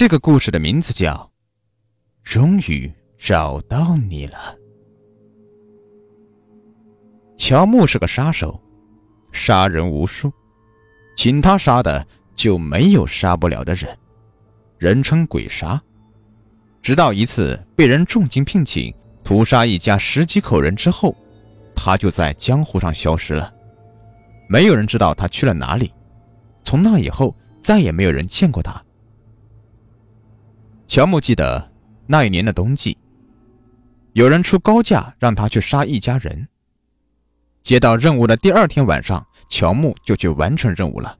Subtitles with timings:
[0.00, 1.30] 这个故事的名字叫
[2.24, 4.56] 《终于找到你了》。
[7.36, 8.58] 乔木是个杀手，
[9.30, 10.32] 杀人无数，
[11.18, 13.94] 请他杀的就没有杀不了的人，
[14.78, 15.78] 人称鬼杀。
[16.80, 18.90] 直到一次被人重金聘请
[19.22, 21.14] 屠杀一家十几口人之后，
[21.76, 23.52] 他就在江湖上消失了，
[24.48, 25.92] 没有人知道他去了哪里。
[26.64, 28.82] 从那以后，再也没有人见过他。
[30.90, 31.70] 乔木记得
[32.08, 32.98] 那一年的冬季，
[34.12, 36.48] 有人出高价让他去杀一家人。
[37.62, 41.16] 接到任务的第二天晚上，乔木就去完成任务了。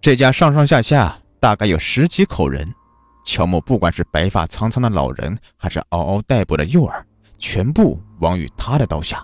[0.00, 2.66] 这家上上下下大概有十几口人。
[3.26, 9.22] 乔木不管是白发苍苍的老人，还是嗷嗷待哺的幼儿，全部亡于他的刀下。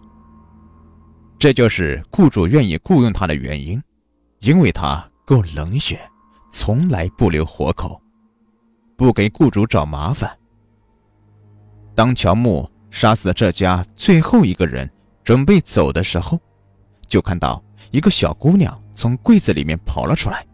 [1.39, 3.83] 这就是雇主愿意雇佣他的原因，
[4.41, 5.99] 因为他够冷血，
[6.53, 7.99] 从来不留活口，
[9.01, 10.31] 不给雇主找麻烦。
[11.95, 14.87] 当乔木杀死这家最后一个人，
[15.25, 16.39] 准备走的时候，
[17.09, 20.47] 就看到一个小姑娘从柜子里面跑了出来。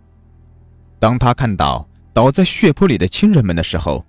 [1.00, 1.84] 当他看到。
[2.14, 4.02] 倒在血泊里的亲人们的时候，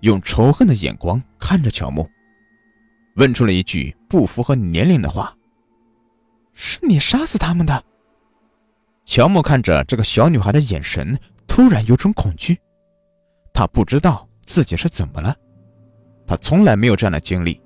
[0.00, 2.10] 用仇恨的眼光看着乔木，
[3.14, 5.32] 问出了一句不符合年龄的话
[6.54, 7.84] ：“是你杀死他们的？”
[9.06, 12.58] 乔木看着这个小女孩的眼神，突然有种恐惧。
[13.52, 15.36] 他不知道自己是怎么了，
[16.26, 17.60] 他从来没有这样的经历。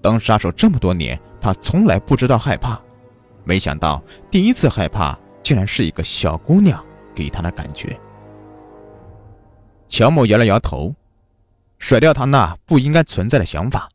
[0.00, 2.80] 当杀手这么多年，他从来不知道害怕，
[3.44, 7.98] 没想到第一次害怕，竟然是一个小姑娘给他的感觉。
[9.88, 10.94] 乔木摇了摇头，
[11.78, 13.88] 甩掉他那不应该存在的想法。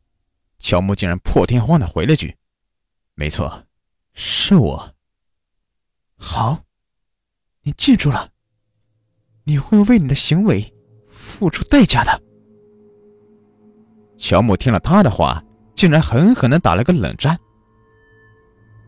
[0.58, 2.36] 乔木竟然破天荒的回了句
[3.14, 3.64] ：“没错，
[4.12, 4.94] 是我。”
[6.16, 6.64] 好，
[7.62, 8.30] 你记住了，
[9.44, 10.72] 你会为你的行为
[11.28, 12.22] 付出代价的。
[14.16, 15.42] 乔木听了他的话，
[15.74, 17.38] 竟然狠狠的打了个冷战。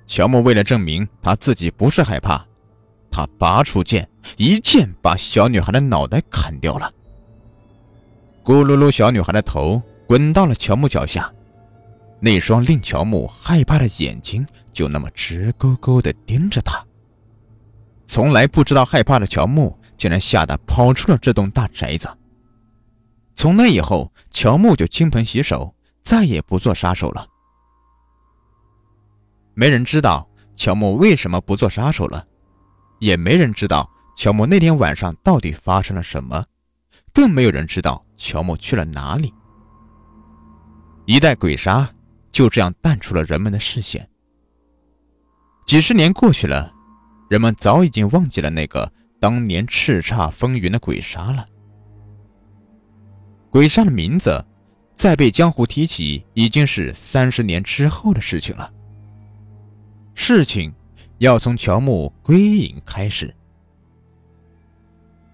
[0.06, 2.44] 乔木为了证明他自己不是害怕，
[3.12, 6.92] 他拔出剑，一剑把小女孩的脑袋砍掉了。
[8.42, 11.32] 咕噜噜，小女孩的头滚到了乔木脚下，
[12.18, 16.84] 那双令乔木害怕的眼睛就那么直勾勾地盯着他。
[18.06, 22.08] 从来不知道害怕的乔木竟然吓得跑出了这栋大宅子。
[23.40, 27.26] 从那以后，乔木就金盆洗手，再也不做杀手了。
[29.54, 32.26] 没人知道乔木为什么不做杀手了，
[32.98, 36.44] 也没人知道乔木那天晚上到底发生了什么。
[37.14, 39.32] 更没有人知道乔木去了哪里。
[41.06, 41.90] 一代鬼杀
[42.30, 44.06] 就这样淡出了人们的视线。
[45.66, 46.70] 几十年过去了，
[47.30, 51.46] 人们早已经忘记了那个当年叱咤风云的鬼杀了。
[53.50, 54.44] 鬼杀的名字
[54.94, 58.72] 再被江湖提起，已经是三十年之后的事情了。
[60.14, 60.72] 事情
[61.18, 63.34] 要从乔木归隐开始。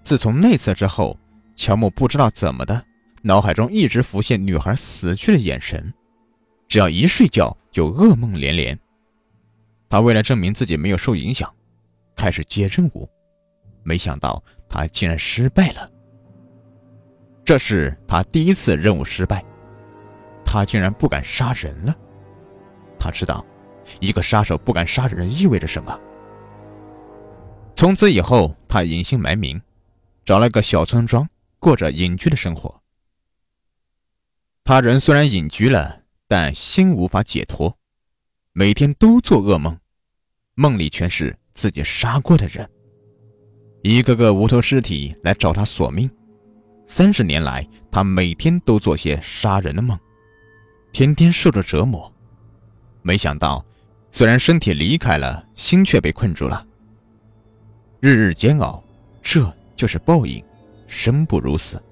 [0.03, 1.17] 自从那次之后。
[1.59, 2.85] 乔木不知道怎么的，
[3.23, 5.91] 脑海中一直浮现女孩死去的眼神，
[6.69, 8.79] 只要一睡觉就噩梦连连。
[9.89, 11.51] 他为了证明自己没有受影响，
[12.15, 13.09] 开始接任务，
[13.83, 15.91] 没想到他竟然失败了。
[17.47, 19.43] 这是他第一次任务失败，
[20.45, 21.97] 他竟然不敢杀人了。
[22.99, 23.43] 他知道，
[24.01, 25.99] 一个杀手不敢杀人意味着什么。
[27.77, 29.63] 从此以后，他隐姓埋名，
[30.25, 31.27] 找了个小村庄。
[31.59, 32.83] 过着隐居的生活。
[34.63, 37.77] 他人虽然隐居了，但心无法解脱，
[38.53, 39.77] 每天都做噩梦，
[40.55, 42.69] 梦里全是自己杀过的人，
[43.83, 46.09] 一个个无头尸体来找他索命。
[46.87, 49.99] 三十年来，他每天都做些杀人的梦，
[50.93, 52.11] 天天受着折磨。
[53.03, 53.65] 没想到，
[54.11, 56.67] 虽然身体离开了，心却被困住了。
[58.01, 58.83] 日日煎熬，
[59.21, 60.43] 这就是报应。
[60.89, 61.83] 生不如死。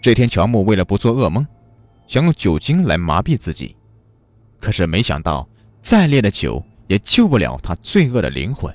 [0.00, 1.44] 这天，乔木为了不做噩梦，
[2.06, 3.74] 想用酒精来麻痹自己，
[4.60, 5.48] 可是没想到，
[5.82, 8.72] 再烈的酒也救不了他罪恶的灵魂。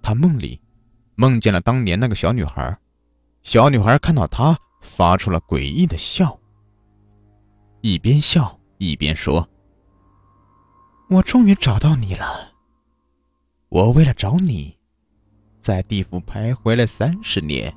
[0.00, 0.58] 他梦里
[1.16, 2.74] 梦见了当年那个小女孩，
[3.42, 6.38] 小女孩看到他，发出了诡异的笑，
[7.80, 9.48] 一边笑一边说
[11.10, 12.52] ：“我终于找到你了。
[13.68, 14.76] 我为了找你。”
[15.60, 17.72] 在地府徘徊了三十年，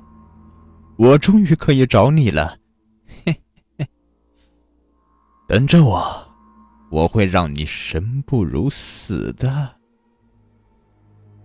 [0.96, 2.58] 我终于可以找你了。
[3.24, 3.40] 嘿
[3.78, 3.86] 嘿，
[5.46, 6.28] 等着我，
[6.90, 9.76] 我会让你生不如死的。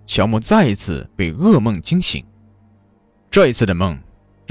[0.07, 2.25] 乔木再一次被噩梦惊醒，
[3.29, 3.95] 这一次的梦，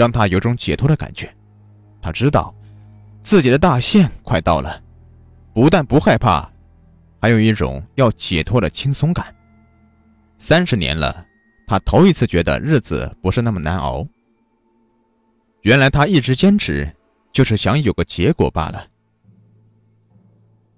[0.01, 1.31] 让他有种解脱的感觉。
[2.01, 2.55] 他知道，
[3.21, 4.83] 自己的大限快到了，
[5.53, 6.51] 不但不害怕，
[7.21, 9.27] 还有一种要解脱的轻松感。
[10.39, 11.27] 三十年了，
[11.67, 14.09] 他头一次觉得日子不是那么难熬。
[15.61, 16.91] 原来他一直坚持，
[17.31, 18.87] 就是想有个结果罢了。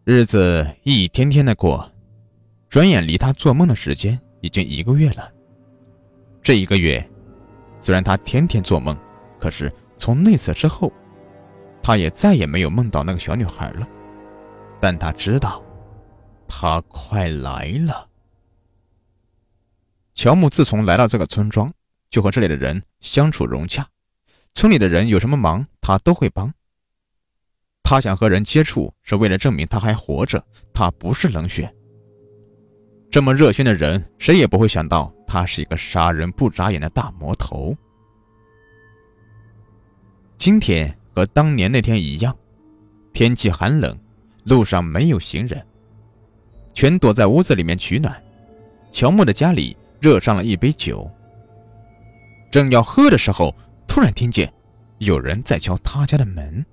[0.02, 1.88] 日子一天天的过，
[2.68, 5.30] 转眼离他做梦的时间已经一个月了。
[6.42, 7.08] 这一个月，
[7.80, 8.98] 虽然他天天做梦，
[9.42, 10.92] 可是从那次之后，
[11.82, 13.88] 他也再也没有梦到那个小女孩了。
[14.80, 15.60] 但他知道，
[16.46, 18.08] 她快来了。
[20.14, 21.72] 乔木自从来到这个村庄，
[22.08, 23.84] 就和这里的人相处融洽，
[24.54, 26.54] 村里的人有什么忙，他都会帮。
[27.82, 30.40] 他想和人接触，是为了证明他还活着，
[30.72, 31.74] 他不是冷血。
[33.10, 37.76] 这么热心的人，谁也不会想到他是一个杀人不眨眼的大魔头。
[40.44, 42.36] 今天和当年那天一样，
[43.12, 43.96] 天气寒冷，
[44.42, 45.64] 路上没有行人，
[46.74, 48.20] 全躲在屋子里面取暖。
[48.90, 51.08] 乔木的家里热上了一杯酒，
[52.50, 53.54] 正要喝的时候，
[53.86, 54.52] 突然听见
[54.98, 56.66] 有人在敲他家的门。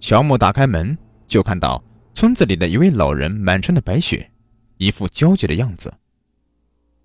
[0.00, 0.96] 乔木打开门，
[1.28, 1.84] 就看到
[2.14, 4.32] 村子里的一位老人，满身的白雪，
[4.78, 5.92] 一副焦急的样子。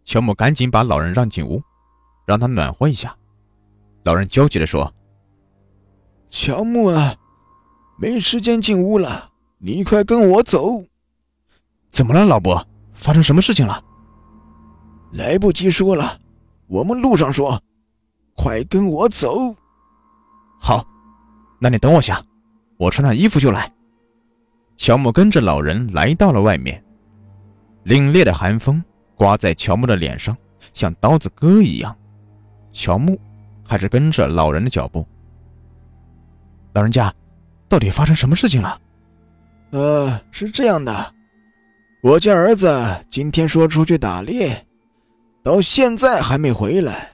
[0.05, 1.61] 乔木赶紧把老人让进屋，
[2.25, 3.13] 让他暖和一下。
[4.03, 4.91] 老人焦急地说
[6.31, 7.13] ：“乔木啊，
[7.99, 9.29] 没时间进屋了，
[9.59, 10.81] 你快跟我走。
[11.91, 12.65] ”“怎么了，老伯？
[12.93, 13.83] 发生什么事情了
[15.11, 16.17] ？”“来不及说了，
[16.67, 17.61] 我们路上说。
[18.33, 19.53] 快跟我走。
[20.57, 20.83] ”“好，
[21.59, 22.23] 那你等我下。”
[22.79, 23.71] 我穿上衣服就来。
[24.75, 26.83] 乔木跟着老人来到了外面，
[27.85, 30.35] 凛冽的寒风刮在乔木的脸上，
[30.73, 31.95] 像刀子割一样。
[32.71, 33.19] 乔木
[33.63, 35.05] 还是跟着老人的脚步。
[36.73, 37.13] 老人家，
[37.67, 38.79] 到底发生什么事情了？
[39.71, 41.13] 呃，是这样的，
[42.01, 42.73] 我家儿子
[43.09, 44.65] 今天说出去打猎，
[45.43, 47.11] 到现在还没回来。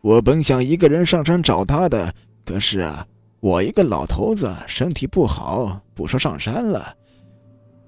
[0.00, 2.12] 我本想一个人上山找他的，
[2.44, 3.06] 可是啊。
[3.42, 6.94] 我一个老头子身体不好，不说上山了，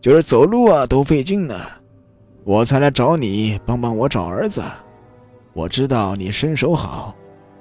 [0.00, 1.54] 就是走路啊都费劲呢，
[2.44, 4.62] 我才来找你帮帮我找儿子。
[5.52, 7.14] 我知道你身手好，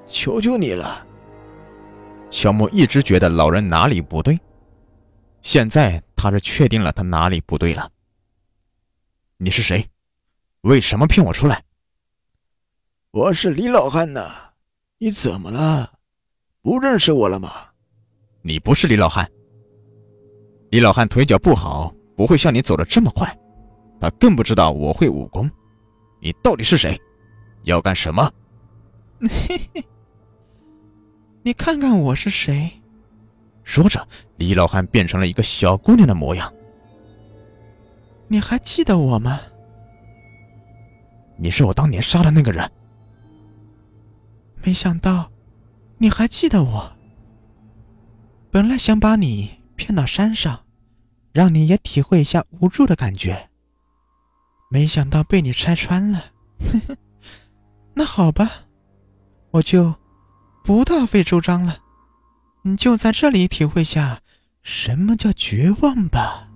[0.05, 1.05] 求求你了。
[2.31, 4.39] 乔木一直觉得老人哪里不对，
[5.41, 7.91] 现在他是确定了他哪里不对了。
[9.37, 9.85] 你是谁？
[10.61, 11.61] 为什么骗我出来？
[13.11, 14.31] 我是李老汉呐，
[14.97, 15.99] 你怎么了？
[16.61, 17.51] 不认识我了吗？
[18.41, 19.29] 你不是李老汉，
[20.69, 23.37] 李老汉腿脚不好，不会像你走的这么快。
[23.99, 25.51] 他更不知道我会武功。
[26.21, 26.99] 你到底是谁？
[27.63, 28.31] 要干什么？
[29.19, 29.83] 嘿嘿，
[31.43, 32.71] 你看看我是谁？
[33.63, 34.07] 说着，
[34.37, 36.53] 李老汉变成了一个小姑娘的模样。
[38.27, 39.39] 你还记得我吗？
[41.37, 42.69] 你是我当年杀的那个人。
[44.63, 45.31] 没想到，
[45.97, 46.91] 你还记得我。
[48.51, 50.65] 本来想把你骗到山上，
[51.33, 53.49] 让你也体会一下无助的感觉。
[54.69, 56.25] 没想到被你拆穿了。
[57.95, 58.51] 那好吧，
[59.49, 59.95] 我就
[60.63, 61.79] 不大费周章了，
[62.61, 64.21] 你就在这里体会下
[64.61, 66.47] 什么叫绝望吧。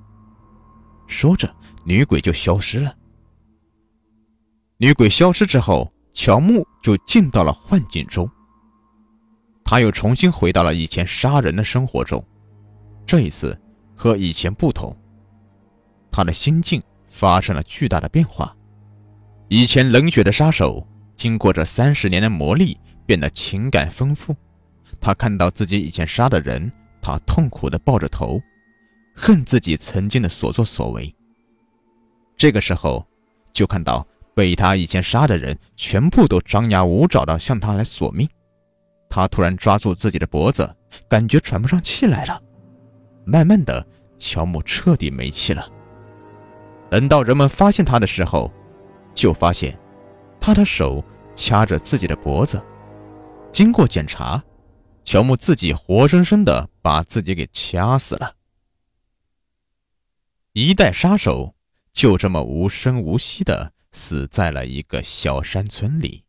[1.07, 2.95] 说着，女鬼就消失了。
[4.77, 8.29] 女鬼消失之后，乔木就进到了幻境中。
[9.63, 12.23] 他又重新回到了以前杀人的生活中，
[13.07, 13.59] 这一次
[13.95, 14.95] 和以前不同，
[16.11, 18.55] 他的心境发生了巨大的变化。
[19.47, 24.35] 以前冷血的杀手，经过这三十年的磨砺，变得情感丰富。
[24.99, 26.71] 他看到自己以前杀的人，
[27.01, 28.41] 他痛苦地抱着头，
[29.15, 31.13] 恨自己曾经的所作所为。
[32.35, 33.05] 这个时候，
[33.53, 38.27] 就看到被他以前杀的人，全部都张牙舞爪地向他来索命。
[39.09, 40.75] 他突然抓住自己的脖子，
[41.07, 42.41] 感觉喘不上气来了。
[43.25, 43.85] 慢慢的，
[44.17, 45.67] 乔木彻底没气了。
[46.89, 48.51] 等到人们发现他的时候，
[49.13, 49.77] 就发现
[50.39, 51.03] 他的手
[51.35, 52.61] 掐着自己的脖子。
[53.55, 54.43] 经过检查，
[55.05, 58.35] 乔木自己活生生的把自己给掐死了。
[60.51, 61.55] 一代杀手
[61.93, 66.24] 就这么无声无息的死在了一个小山村里。